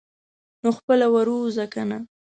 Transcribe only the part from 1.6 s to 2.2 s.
کنه.